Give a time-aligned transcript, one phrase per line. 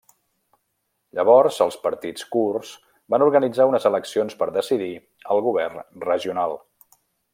[1.17, 2.71] Llavors els partits kurds
[3.15, 4.91] van organitzar unes eleccions per decidir
[5.37, 6.61] el govern regional.